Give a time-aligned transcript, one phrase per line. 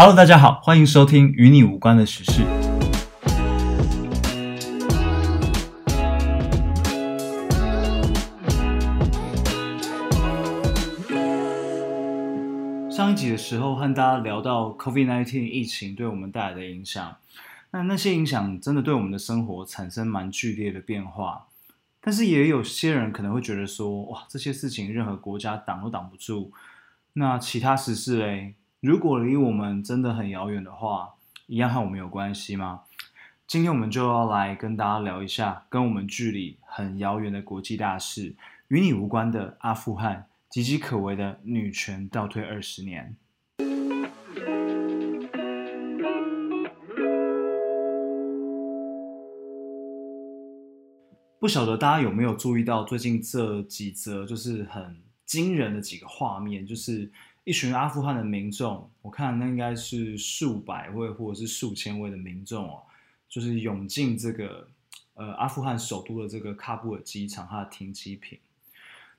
[0.00, 2.44] Hello，大家好，欢迎收听与你无关的时事。
[12.88, 17.16] 上一集的时候和大家聊到 COVID-19 疫情对我们带来的影响，
[17.72, 21.48] 那那些影响真的对我们的生活产生蛮剧烈的变化。
[22.00, 26.52] 但是也有些人可能会觉得说，哇，这些事情任何国家挡都挡不住。
[27.14, 31.16] 那其他时事嘞，如果离我们真的很遥远的话，
[31.48, 32.82] 一样和我们有关系吗？
[33.44, 38.36] 今天我们就要来跟大家聊一下跟我们距离很遥远的国际大事，
[38.68, 43.16] 与你无关的阿富汗岌岌可危的女权倒退二十年。
[51.40, 57.10] 不晓得大家有没有注意到最近这几则就是很惊人的几个画面，就是
[57.48, 62.82] 一群阿富汗的民众，我看那应该是数百位或者是数千位的民众哦，
[63.26, 64.68] 就是涌进这个
[65.14, 68.38] 呃阿富汗首都的这个喀布尔机场它的停机坪，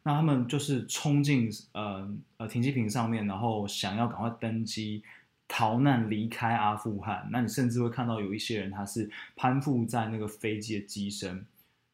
[0.03, 5.02] 那他们就是冲进呃呃停机坪上面，然后想要赶快登机
[5.47, 7.27] 逃难离开阿富汗。
[7.31, 11.43] 那你甚至会看到有一些人他是攀附在那个飞机的机身。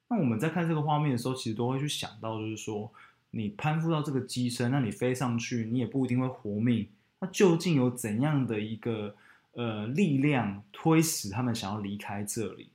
[0.09, 2.92] 那我们在看这个画面的时候，其实都会去想到，就是说，
[3.38, 6.88] 你攀附到这个机身，那你飞上去，你也不一定会活命。
[7.19, 9.14] 那究竟有怎样的一个
[9.55, 12.69] 呃力量推使他们想要离开这里？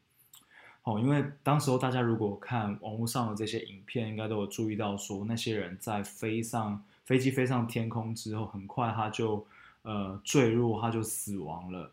[0.83, 9.47] 哦，因为当时候大家如果看网络上的这些影片，应该都有注意到，说那些人在飞上飞机飞上天空之后，很快他就
[9.81, 11.91] 呃坠落，他就死亡了。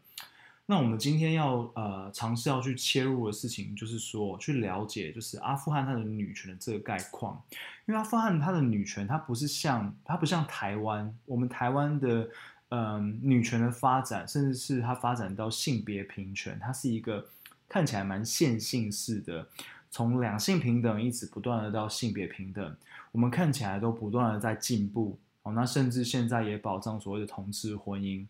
[0.70, 7.42] 那我们今天要呃尝试要去切入的事情，就是说去了解，就是阿富汗它的女权的这个概况。
[7.86, 12.30] 因为阿富汗它的女权，它不是像它不像台湾，我们台湾的
[12.68, 17.26] 嗯女权的发展，甚至是它发展到性别平权，它是一个
[17.70, 19.48] 看起来蛮线性式的，
[19.90, 22.76] 从两性平等一直不断的到性别平等，
[23.14, 25.54] 我们看起来都不断的在进步哦。
[25.54, 28.28] 那甚至现在也保障所谓的同志婚姻。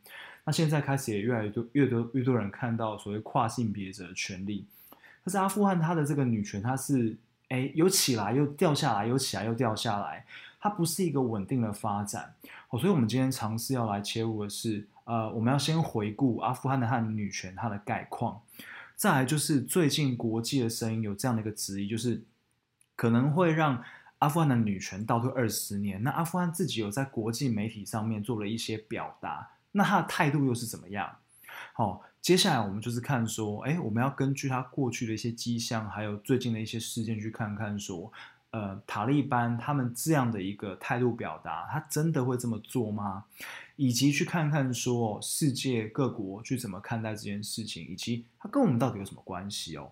[0.48, 4.66] 那现在开始也越来越多、越多、越多人看到所谓跨性别者的权利。
[5.22, 7.18] 可是阿富汗它的这个女权，它是
[7.50, 10.26] 哎有起来又掉下来，有起来又掉下来，
[10.62, 12.34] 它不是一个稳定的发展。
[12.70, 18.42] 哦，所以我们今天尝试要来切入的是，呃，我们要先回顾阿富汗的和女权它的概况，
[18.96, 22.24] 再来就是最近国际的声音有这样的一个质疑，就是
[22.96, 23.84] 可能会让
[24.20, 26.02] 阿富汗的女权倒退二十年。
[26.02, 29.50] 那阿富汗自己有在国际媒体上面做了一些表达。
[29.78, 31.08] 那他的态度又是怎么样？
[31.74, 38.12] 好，接下来我们就是看说，哎，我们要根据他过去的一些迹象，还有最近的一些事件去看看说，
[38.50, 43.26] 呃，塔利班他们这样的一个态度表达，他真的会这么做吗？
[43.76, 49.92] 以及去看看说，世界各国去怎么看待这件事情，以及它跟我们到底有什么关系哦？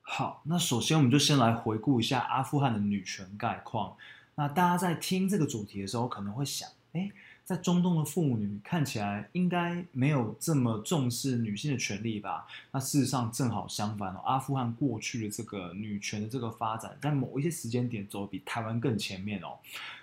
[0.00, 3.96] 好，那首先我们就先来回顾一下阿富汗的女权概况。
[4.34, 7.08] 那大家在听这个主题的时候，可能会想，哎。
[7.44, 12.46] 在中东的妇女看起来应该没有这么重视女性的权利吧？
[12.70, 14.20] 那事实上正好相反哦。
[14.24, 19.58] 阿富汗过去的这个女权的这个发展，在某一些时间点走比台湾更前面哦。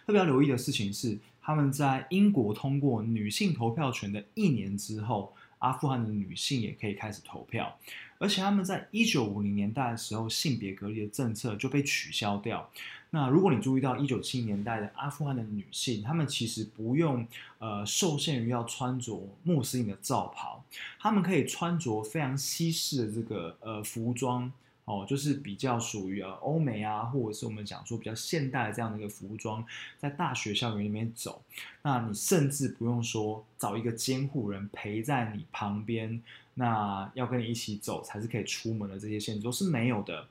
[0.06, 7.78] 特别要留意的事情是，他们在英国通过女性投票权的一年之后，阿富汗的女性也可以开始投票，
[8.20, 12.70] 而且他们在一九五零年代的时候，性别隔离的政策就被取消掉。
[13.12, 17.26] 那如果你注意到一九七零年代的阿富汗的女性，她们其实不用
[17.58, 20.64] 呃受限于要穿着穆斯林的罩袍，
[21.00, 24.52] 她们可以穿着非常西式的这个呃服装
[24.90, 29.64] 哦，就是比较属于呃欧美啊，或者是我们讲说比较现代的这样的一个服装，
[30.00, 31.44] 在大学校园里面走，
[31.84, 36.20] 那你甚至不用说找一个监护人陪在你旁边，
[36.56, 40.26] 那要跟你一起走才是可以出门的这些限制都是没有的。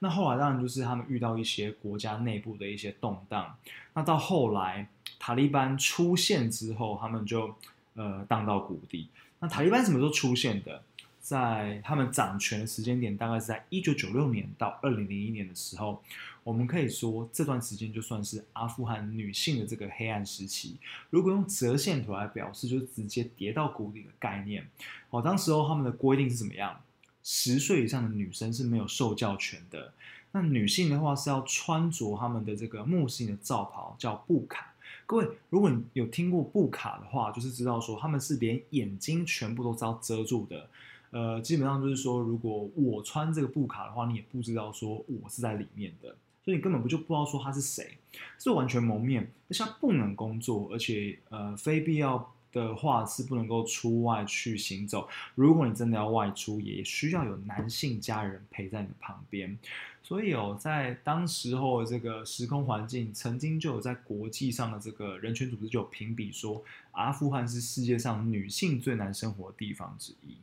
[0.00, 3.54] 那后来当然就是他们遇到一些国家内部的一些动荡，
[3.94, 4.88] 那到后来
[5.20, 7.54] 塔利班出现之后，他们就
[7.94, 9.08] 呃荡到谷底。
[9.38, 10.82] 那塔利班什么时候出现的？
[11.20, 16.02] 在他们掌权的时间点，大概是在一九九六年到二零零一年的时候。
[16.42, 20.78] 我们可以说这段时间就算是阿富汗女性的这个黑暗时期。
[21.10, 24.66] 如果用折线图来表示，就直接跌到谷底的概念。
[25.10, 26.80] 哦，当时候他们的规定是怎么样？
[27.22, 29.92] 十岁以上的女生是没有受教权的。
[30.32, 34.72] 那女性的话是要穿着他们的这个穆斯林的罩袍，叫布卡。
[35.04, 40.66] 各位，如果你有听过布卡的话，就是知道说他们是连眼睛全部都是要遮住的。
[41.10, 47.98] 呃，基本上就是说，如果我穿这个布卡的话，你也不知道说我是在里面的，所以你根本不就不知道说他是谁，
[48.38, 52.32] 是完全蒙面，而且不能工作，而且呃，非必要。
[52.52, 55.08] 的话是不能够出外去行走。
[55.36, 59.56] 如果你真的要外出，也需要有男性家人陪在你旁边。
[60.02, 66.60] 所以哦，在当时候这个时空环境，曾经就有在国际上的这个人权组织就有评比说，
[66.90, 70.36] 阿富汗是世界上女性最难生活的地方之一。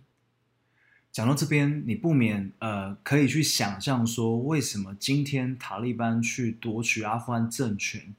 [1.17, 8.13] 讲到这边，你不免呃可以去想象说，为什么今天塔利班去夺取阿富汗政权，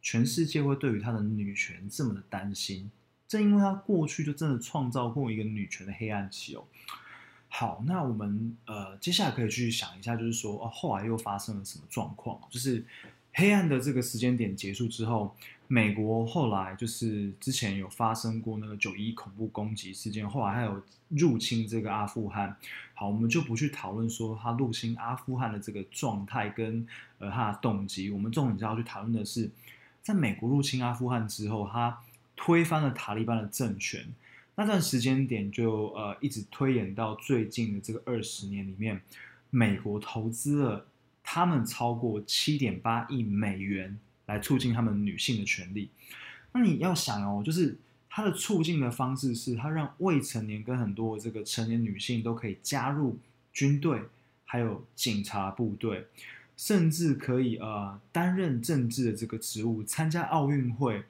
[0.00, 2.92] 全世界会对于他的女权这么的担心？
[3.26, 6.62] 正因为他过去就真的创造过一个女权的黑暗期哦。
[7.48, 12.40] 好，那我们呃接下来可以去想一下，就是说哦，后来又发生了什么状况？
[12.50, 12.86] 就是
[13.32, 15.36] 黑暗的这个时间点结束之后，
[15.66, 22.56] 美国后来就是之前有发生过那个九一恐怖攻击事件，后来还有入侵这个阿富汗。
[22.94, 26.86] 好，我们就不去讨论说他入侵阿富汗的这个状态跟
[27.18, 29.50] 呃他的动机，我们重点是要去讨论的是，
[30.02, 31.98] 在美国入侵阿富汗之后，他
[32.36, 34.06] 推翻了塔利班的政权。
[34.56, 39.00] 那段时间点就呃一直推演到最近的这个二十年里面，
[39.50, 40.86] 美国投资了
[41.24, 45.90] 他们超过七点八亿美元来促进他们女性的权利。
[46.52, 47.76] 那你要想哦，就是
[48.08, 53.18] 它的促进的方式是，它让未成年跟很多这个成年女性都可以加入
[53.52, 54.00] 军队，
[54.44, 56.06] 还有警察部队，
[56.56, 61.02] 甚至可以呃担任政治的这个职务，参加奥运会。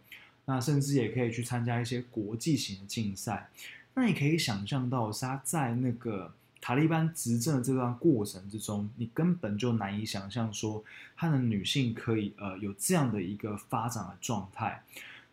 [0.46, 3.48] 那甚至也可以去参加一些国际型的竞赛。
[3.94, 6.34] 那你可以想象到，是他在那个
[6.66, 10.82] 塔利班执政的这段过程之中，你根本就难以想象说，
[11.14, 14.82] 他的女性可以呃有这样的一个发展的状态。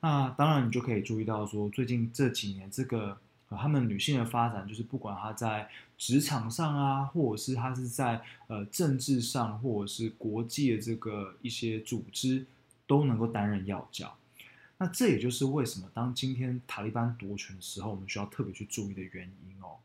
[0.02, 3.18] 那当然，你就可以注意到说，最近这几年这个
[3.48, 12.46] 呃他们女性的发展，就是不管她在职场上啊，或者是她是在呃政治上，或者是国际的这个一些组织，
[12.86, 14.18] 都能够担任要角。
[14.80, 19.78] 那这也就是为什么当今天塔利班夺权的时候，我们需要特别去注意的原因哦。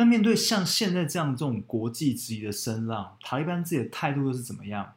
[0.00, 4.94] 那面对像现在这样这种国际质疑的声浪，塔利班自己的态度又是怎么样？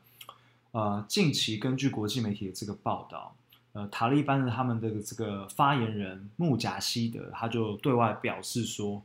[0.72, 3.36] 呃，近期根据国际媒体的这个报道，
[3.74, 9.04] 呃，塔利班的他们的这个发言人穆贾希德他就对外表示说。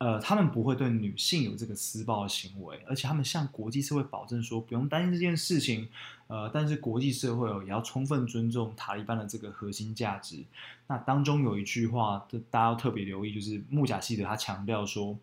[0.00, 5.86] 呃，他们不会对女性有这个施暴的行为，而且他们向国际社会保证说不用担心这件事情。
[6.26, 10.42] 呃，但是国际社会哦也要充分尊重塔利班的这个核心价值。
[10.86, 15.18] 那当中有一句话，大家要特别留意，就是穆贾希德他强调说，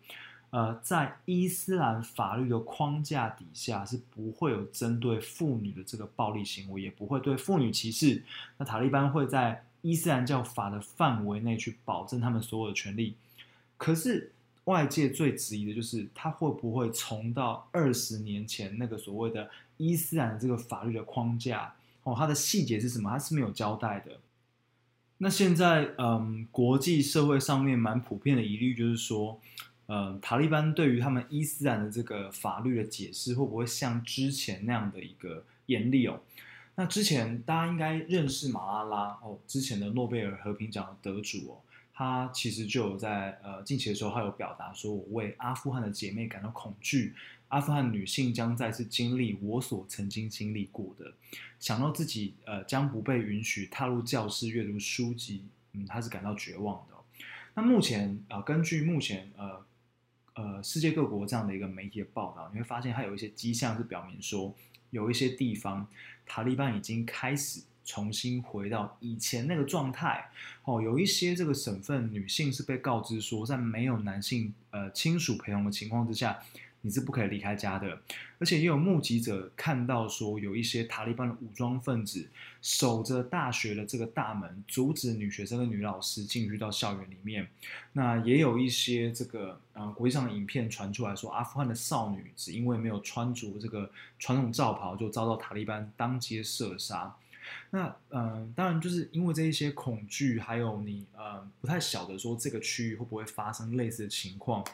[0.50, 8.22] 呃，在伊斯兰法律的框架底下是不会有针对妇女的这个暴力行为，也不会对妇女歧视。
[8.58, 13.16] 那塔利班会在伊斯兰教法的范围内去保证他们所有的权利。
[13.76, 14.30] 可是。
[14.68, 22.14] 外界最质疑的就是他会不会重到二十年前那个所谓的伊斯兰这个法律的框架哦？
[22.14, 23.08] 它的细节是什么？
[23.08, 24.20] 它是没有交代的。
[25.16, 29.40] 那现在，嗯，国际社会上面蛮普遍的疑虑就是说，
[29.86, 36.20] 呃，塔利班对于他们伊斯兰的这个法律的解释会不会像之前那样的一个严厉哦？
[36.74, 41.58] 那之前大家应该认识马拉拉哦，之前的诺贝尔和平奖得主哦。
[41.98, 47.12] 他其实就有在呃近期的时候，他有表达说，我为阿富汗的姐妹感到恐惧，
[47.48, 51.12] 阿富汗女性将再次经历我所曾经经历过的，
[51.58, 56.94] 想到自己呃将不被允许踏入教室阅读书籍，嗯，他是感到绝望的。
[57.54, 59.66] 那目前呃根据目前呃
[60.34, 64.54] 呃世界各国这样的一个媒体的报道，你会发现它有一些迹象是表明说，
[64.90, 65.88] 有一些地方
[66.24, 67.62] 塔利班已经开始。
[67.88, 70.30] 重新回到以前那个状态，
[70.64, 76.38] 哦，有一些这个省份女性是被告知说，在没有男性呃亲属陪同的情况之下，
[76.82, 77.98] 你是不可以离开家的。
[78.38, 82.28] 而且也有目击者看到说，有一些塔利班的武装分子
[82.60, 87.48] 守着大学的这个大门，阻止女学生跟女老师进去到校园里面。
[87.94, 97.16] 那也有一些这个呃国际上的影片传出来说，阿富汗的少女只因为没有穿着这个传统罩袍，就遭到塔利班当街射杀。
[97.70, 104.64] 那嗯，当然就是因为这一些恐惧，还有你呃不太晓得说这个区域会不会发生类似的情况。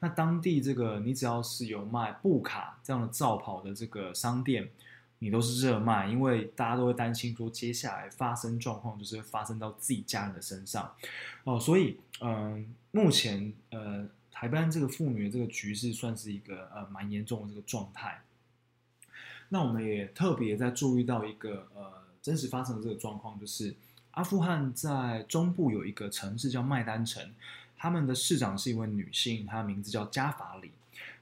[0.00, 4.68] 那当地这个你只要是有卖布卡这样的造跑的这个商店，
[5.20, 10.92] 你都是热卖，因为大家都会担心说接下来发生状况就是会发生到自己家人的身上
[11.44, 11.60] 哦。
[11.60, 18.22] 所以嗯，目前呃台湾这个妇女的这个局势算是一个呃蛮严重的这个状态。
[19.50, 21.99] 那我们也特别在注意到一个呃。
[22.22, 23.74] 真实发生的这个状况就是，
[24.12, 27.32] 阿富汗在中部有一个城市叫麦丹城，
[27.76, 30.72] 他们的市长是一位女性，她的名字叫加法里。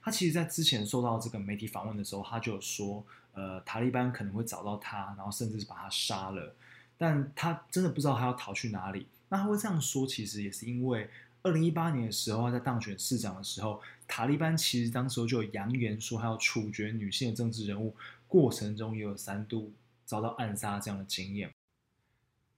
[0.01, 3.03] 她其实，在之前受到这个媒体访问的时候，她就说，
[3.33, 6.53] 呃，塔利班可能会找到她，然后甚至是把她杀了。
[6.97, 9.07] 但她真的不知道她要逃去哪里。
[9.29, 11.09] 那她会这样说，其实也是因为
[11.43, 17.95] 二零一八年的时候，在当选市长的时候，塔利班其实当时候就扬言说，他要处决女性的政治人物，
[18.27, 19.71] 过程中也有三度
[20.09, 21.53] 遭到暗杀这样的经验。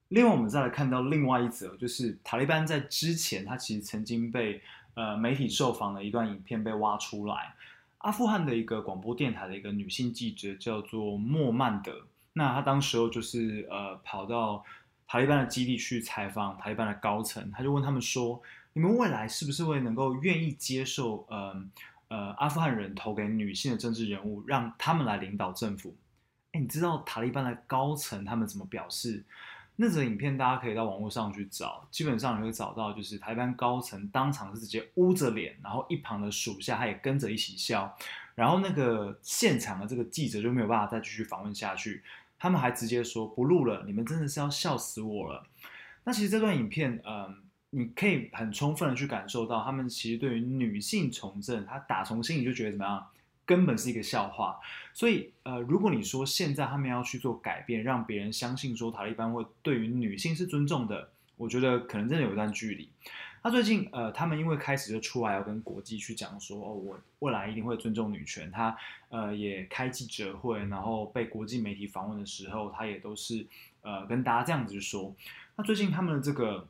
[0.07, 4.61] 另外，我们再来看到另外一则，就是塔利班在之前，他其实曾经被
[4.93, 7.53] 呃媒体受访的一段影片被挖出来。
[7.97, 14.63] 阿富汗的一个广播电台的一个女性记者叫做莫曼德，那她当时候就是呃跑到
[15.07, 18.41] 塔利班的基地去采访塔利班的高层，她就问他们说
[18.71, 21.65] ：“你们未来是不是会能够愿意接受呃
[22.07, 25.95] 呃阿富汗人投给女性的政治人物，让他们来领导政府？”
[26.51, 29.23] 哎，你知道塔利班的高层他们怎么表示？
[29.77, 37.97] 那则影片大家可以到网络上去找，基本上你会找到，就是台湾高层当场是直接捂着脸，然后一旁的属下他也跟着一起笑，
[38.35, 42.03] 然后那个现场的这个记者就没有办法再继续访问下去，
[42.37, 45.43] 他们还直接说不录了，你们真的是要笑死我了。
[46.03, 47.37] 那其实这段影片，嗯，
[47.71, 53.07] 你可以很充分的去感受到，他们其实对于女性从政，他打从心里就觉得怎么样？
[53.51, 54.57] 根本是一个笑话，
[54.93, 62.87] 所以呃，如果你说现在他们要去做改变，让别人相信说塔利班会对于女性是尊重的，我觉得可能真的有一段距离。
[63.43, 68.49] 他最近呃，他们因为开始就出来要跟国际去讲说，哦，我未来一定会尊重女权。
[68.49, 68.77] 他
[69.09, 73.45] 呃也开记者会，然后被国际媒体访问的时候，他也都是
[73.81, 75.13] 呃跟大家这样子说。
[75.57, 76.65] 那最近他们的这个。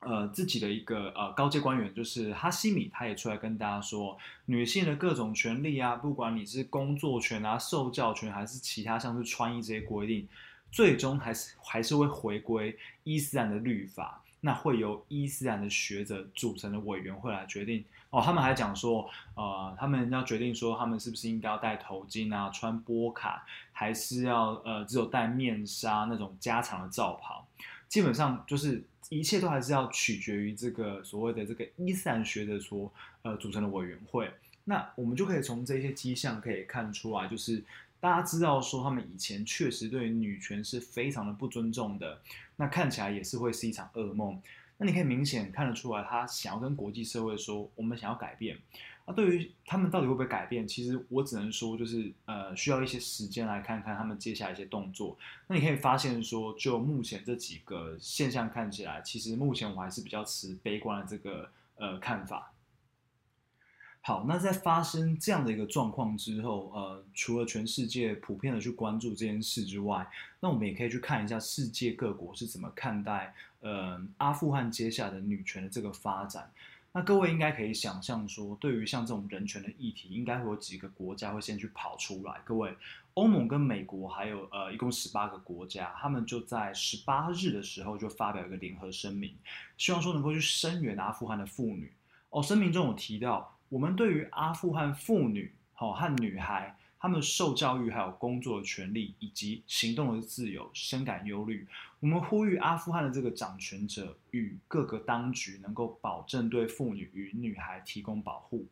[0.00, 10.26] 呃，自己的一个呃高阶官员就是哈希米，他也出来跟大家说，女性的各种权利啊，不管你是工作权啊、受教权，还是其他像是穿衣这些规定，
[10.72, 14.22] 最终还是还是会回归伊斯兰的律法。
[14.42, 17.84] 那会由伊斯兰的学者组成的委员会来决定。
[18.08, 27.46] 哦，他们还讲说，呃，他们要决定说，他们是不是应该要戴头巾啊、穿波卡，还是要呃只有戴面纱那种加长的罩袍。
[27.90, 32.90] 基本上就是一切都还是要取决于这个所谓的这个伊斯兰学的所
[33.22, 34.30] 呃组成的委员会。
[34.64, 37.62] 那我们就可以从这些迹象可以看出来，就是
[37.98, 42.20] 大家知道说他们以前确实对女权是非常的不尊重的，
[42.56, 44.40] 那看起来也是会是一场噩梦。
[44.78, 48.56] 那你可以明显看得出来，他想要跟国际社会说，我们想要改变。
[49.06, 55.18] 那对于他们到底会不会改变，其实我只能说，就是呃，需要一些时间来看看他们接下来一些动作。
[55.48, 62.52] 那你可以发现说，就目前这几个现象看起来，其实目前我还是比较持悲观的这个呃看法。
[64.02, 70.08] 好，那在发生这样的一个状况之后，呃，除了全世界普遍的去关注这件事之外，
[70.40, 76.50] 那我们也可以去看一下世界各国是怎么看待呃阿富汗接下来的女权的这个发展。
[76.92, 82.40] 那各位应该可以想象说，对于像这种人权的议题，应该会有几个国家会先去跑出来。
[82.44, 82.76] 各位，
[83.14, 89.32] 欧盟跟美国还有呃，一共十八个国家，他们就在十八日的时候就发表一个联合声明，
[89.78, 91.92] 希望说能够去声援阿富汗的妇女。
[92.30, 96.76] 哦，声明中有提到，我们对于阿富汗妇女好和女孩。
[97.00, 101.66] 他们受教育、还有工作的权利以及行动的自由，深感忧虑。
[101.98, 108.66] 我们呼吁阿富汗的这个掌权者与各个当局能够保证对妇女与女孩提供保护。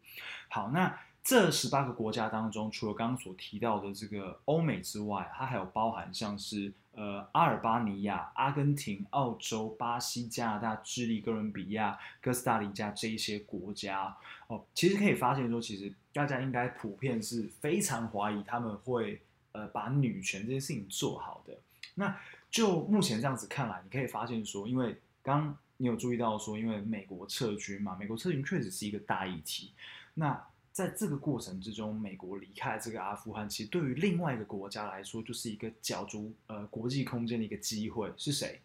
[0.49, 0.97] 好，那。
[1.21, 14.17] 这十八个国家当中，除了刚刚所提到的这个欧美之外，它还有包含像是呃阿尔巴尼亚、阿根廷、澳洲、巴西、加拿大、智利、哥伦比亚、哥斯达黎加这一些国家
[14.49, 14.65] 哦。
[14.75, 21.57] 其实可以发现说，其实大家应该普遍是非常怀疑他们会呃把女权这件事情做好的。
[21.95, 22.19] 那
[22.51, 29.71] 就目前这样子看来，你可以发现说，因为刚你有注意到说，因为美国撤军嘛，美国撤军确实是一个大议题。
[30.15, 38.13] 那在这个过程之中，美国离开这个阿富汗，其实对于另外一个国家来说，就是一个角逐呃国际空间的一个机会。
[38.17, 38.61] 是谁？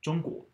[0.00, 0.46] 中国。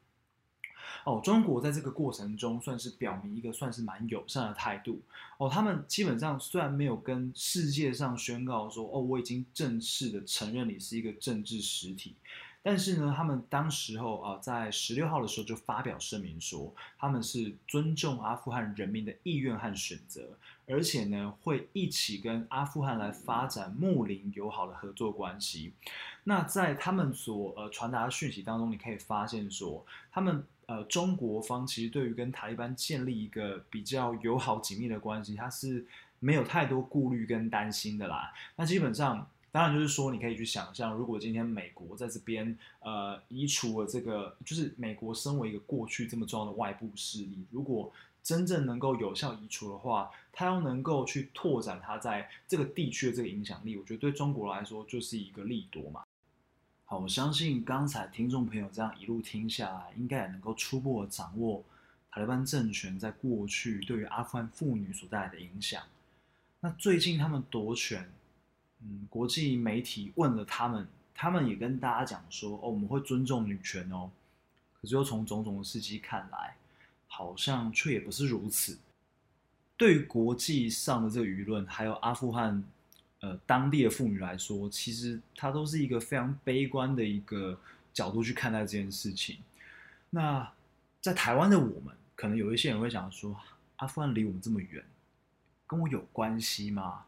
[1.05, 5.01] 哦，中国在这个过程中算是表明一个算是蛮友善的态度。
[5.39, 12.17] 哦，他们基本上虽然没有跟世界上宣告说，哦，我已经正式的承认你是一个政治实体。
[12.63, 20.37] 但是呢，他们当时候啊，在十六号的时候就发表声明说，他们是尊重阿富汗人民的意愿和选择，
[20.67, 25.73] 而且呢，会一起跟阿富汗来发展睦邻友好的合作关系。
[26.25, 35.87] 那在他们所呃传达的讯息当中，你可以发现说，他们呃中国方其实对于跟塔利班建立一个比较友好紧密的关系，他是
[36.19, 38.33] 没有太多顾虑跟担心的啦。
[38.57, 39.29] 那基本上。
[39.53, 47.91] 当然，就是说，你可以去想象，如果今天美国在这边，呃，移除了这个，就是美国身为一个过去这么重要的外部势力，如果
[48.27, 56.03] 真正能够有效移除的话，它要能够去拓展它在这个地区的这个影响力，我觉得对中国来说就是一个利多嘛。
[56.87, 61.63] 好，我相信刚才听众朋友这样一路听下来，应该也能够初步的掌握
[62.11, 65.81] 塔利班政权在过去对于阿富汗妇女所带来的影响。
[66.59, 68.11] 那最近他们夺权，
[68.83, 74.11] 嗯，国际媒体问了他们，他们也跟大家讲说，哦，我们会尊重女权哦。
[74.81, 76.57] 可是又从种种的事迹看来，
[77.17, 78.79] 好像却也不是如此。
[79.75, 82.63] 对于国际上的这个舆论，还有阿富汗。
[83.21, 87.59] 呃，当地的妇女来说，其实她都是一个非常悲观的一个
[87.91, 89.39] 角度去看待这件事情。
[90.11, 90.47] 那
[91.01, 93.35] 在台湾的我们，可能有一些人会想说，
[93.77, 94.85] 阿富汗离我们这么远，
[95.67, 97.07] 跟我有关系吗？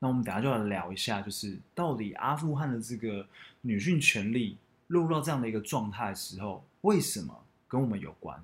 [0.00, 3.26] 那我们等下就来聊一下，就是到底阿富汗的这个
[3.62, 4.58] 女性权利
[4.88, 8.38] 落入到这样的一个状态的时候，为什么跟我们有关？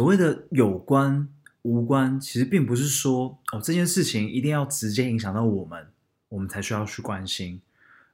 [0.00, 1.28] 所谓的有关
[1.60, 5.88] 无关，其实并不是说哦这件事情一定要直接影响到我们，
[6.30, 7.60] 我们才需要去关心，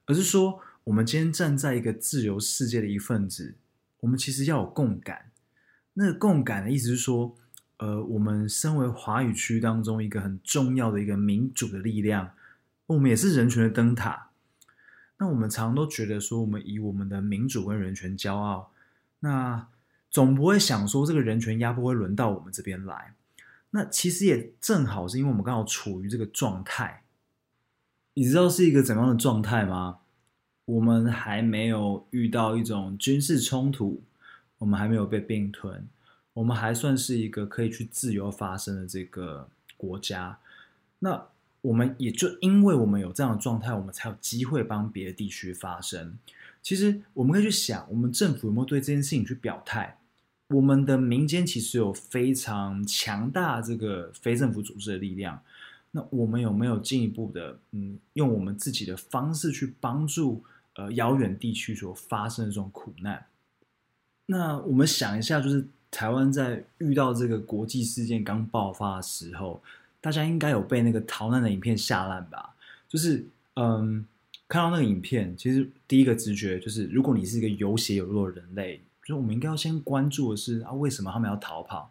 [0.05, 3.55] 而是说我们今天站在一个自由世界的一份子，
[4.01, 5.31] 我们其实要有共感。
[5.93, 7.33] 那个共感的意思是说，
[7.77, 12.31] 呃，我们身为华语区当中一个很重要的一个民主的力量，
[12.87, 14.31] 我们也是人权的灯塔。
[15.19, 18.73] 那我们常常都觉得说，我们以我们的民主跟人权骄傲，
[19.21, 19.69] 那。
[20.17, 23.13] 总不会想说这个人权压迫会轮到我们这边来，
[23.69, 27.03] 那其实也正好是因为我们刚好处于这个状态。
[28.15, 29.99] 你知道是一个怎样的状态吗？
[30.65, 34.01] 我们还没有遇到一种军事冲突，
[34.57, 35.87] 我们还没有被并吞，
[36.33, 39.47] 我们还算是一个可以去自由发生的这个
[39.77, 40.39] 国家。
[40.97, 41.27] 那
[41.61, 46.17] 我们也就因为我们有这样的状态，我们才有机会帮别的地区发声。
[46.63, 49.99] 其实我们可以去想，我们政府有没有对这件事情去表态？
[50.49, 55.41] 我们的民间其实有非常强大这个非政府组织的力量，
[55.91, 60.41] 那我们有没有进一步的，嗯，用我们自己的方式去帮助
[60.75, 63.25] 呃遥远地区所发生的这种苦难？
[64.27, 69.61] 那我们想一下，就是台湾在遇到这个国际事件刚爆发的时候，
[69.99, 72.55] 大家应该有被那个逃难的影片吓烂吧？
[72.87, 74.05] 就是嗯，
[74.47, 78.81] 看到那个影片，其实第一个直觉就是，如果你是一个有血有肉的人类。
[79.07, 81.89] 所以，我们应该要先关注的是啊，为什么他们要逃跑？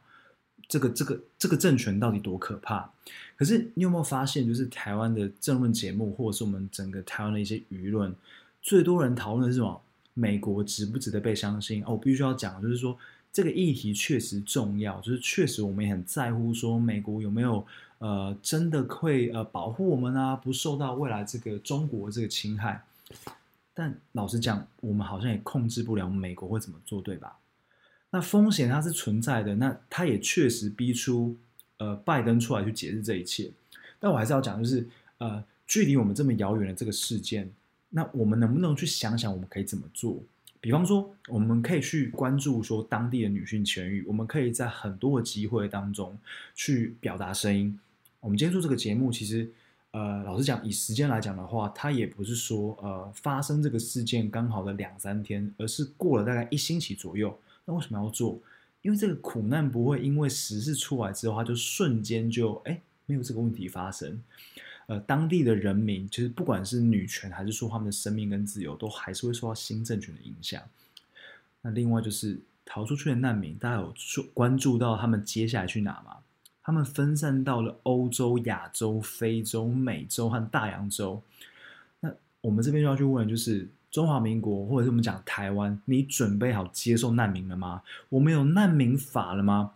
[0.69, 2.91] 这个、这个、这个政权到底多可怕？
[3.37, 8.15] 可是，你有没有发现，就是台湾的政论节目，或者是我们整个台湾的一些舆论，
[8.61, 9.81] 最多人讨论的是什么？
[10.13, 11.83] 美国值不值得被相信？
[11.85, 12.95] 哦，我必须要讲，就是说
[13.33, 22.85] 这个议题确实重要，就是确实我们也很在乎，说美国有没有呃真的会呃保护我们啊，不受到未来这个中国这个侵害。
[23.79, 27.37] 但老实讲，我们好像也控制不了美国会怎么做，对吧？
[28.09, 31.37] 那风险它是存在的，那它也确实逼出
[31.77, 33.51] 呃拜登出来去解释这一切。
[34.01, 37.53] 但我还是要讲，就是呃距离我们这么遥远的这个事件，
[37.91, 40.23] 那我们能不能去想想我们可以怎么做？
[40.59, 46.19] 比方说，我们可以去关注说当地的女性权益，我们可以在很多的机会当中
[46.55, 47.79] 去表达声音。
[48.21, 49.53] 我们今天做这个节目，其实。
[49.97, 57.35] 呃，老实讲，以时间来讲的话，它也不是说呃发生这个事件刚好的两三天，而是过了大概一星期左右。
[57.65, 58.39] 那为什么要做？
[58.83, 64.23] 因为这个苦难不会因为时事出来之后，它就瞬间就哎没有这个问题发生。
[64.85, 70.63] 呃，当地的人民其实不管是女权还是说他们的生命跟自由，都还是会受到新政权的影响。
[71.63, 73.95] 那另外就是逃出去的难民，大家有
[74.35, 76.19] 关注到他们接下来去哪吗？
[76.67, 81.23] 他们分散到了欧洲、亚洲、非洲、美洲和大洋洲。
[82.01, 87.83] 那我们这边就要去问，就是中华民国或者是我们讲台湾，你准备好接受难民了吗？
[88.09, 89.75] 我们有难民法了吗？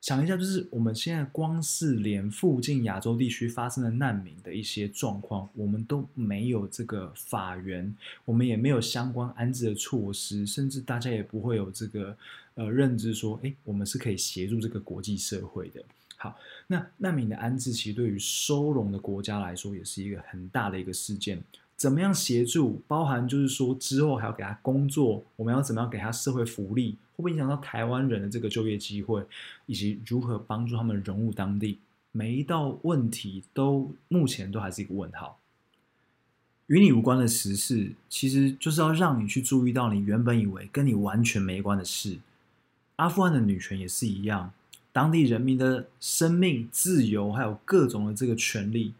[0.00, 12.16] 想一下，就是我们现在光是连附近亚洲地区发生的难民的一些状况，我们都没有这个法源，我们也没有相关安置的措施，甚至大家也不会有这个
[12.54, 15.80] 呃认知说，哎，我们是可以协助这个国际社会的。
[16.16, 21.42] 好，那难民的安置其实对于收容的国家来说也是一个很大的一个事件。
[21.76, 22.82] 怎么样协助？
[22.88, 26.92] 包含就是说之后还要给他工作，我们要怎么样给他社会福利？
[26.92, 29.22] 会不会影响到台湾人的这个就业机会？
[29.66, 31.78] 以及如何帮助他们融入当地？
[32.12, 35.38] 每一道问题都目前都还是一个问号。
[36.68, 42.18] 与你无关的时事，其实就是要让你去注意到你原本以为跟你完全没关的事。
[42.96, 44.50] 阿富汗的女权也是一样。
[44.96, 48.94] 当地人民的生命、自由，还有各种的这个权利，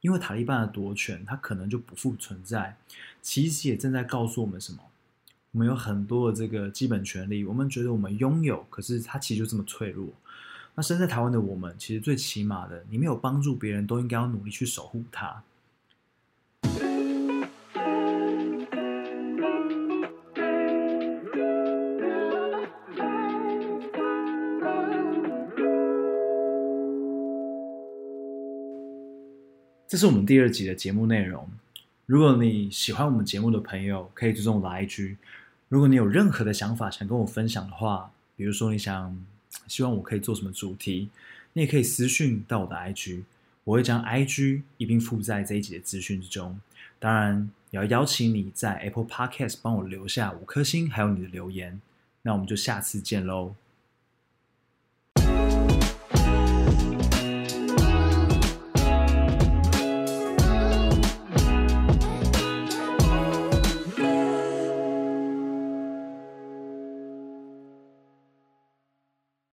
[0.00, 2.76] 因为塔利班的夺权，它可能就不复存在。
[3.22, 4.80] 其实也正在告诉我们什么：
[5.52, 10.08] 我们有很多的这个基本权利，我们觉得我们拥有，可是它其实就这么脆弱。
[10.74, 15.40] 那身在台湾的我们，其实最起码的，你没有帮助别人，都应该要努力去守护它。
[29.96, 31.48] 这是我们第二集的节目内容。
[32.04, 35.16] 如果你喜欢我们节目的朋友，可以追踪我的 IG。
[35.70, 39.26] 如果你有任何的想法想跟我分享的话，比如说你想
[39.66, 41.08] 希望我可以做什么主题，
[41.54, 43.22] 你也可以私讯到我的 IG，
[43.64, 46.60] 我会将 IG 一并附在这一集的资讯之中。
[46.98, 51.80] 当然，也要邀请你在 Apple Podcast 帮我留下五颗星，还有你的留言。
[52.20, 53.54] 那我们就下次见喽。